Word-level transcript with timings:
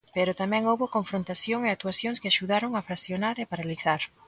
Pero 0.15 0.37
tamén 0.41 0.67
houbo 0.69 0.93
confrontación 0.97 1.59
e 1.63 1.69
actuacións 1.69 2.19
que 2.21 2.29
axudaron 2.31 2.71
a 2.73 2.85
fraccionar 2.87 3.35
e 3.39 3.49
paralizar. 3.51 4.01